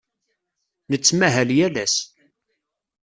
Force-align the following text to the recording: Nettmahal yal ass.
Nettmahal 0.91 1.49
yal 1.57 1.75
ass. 1.83 1.95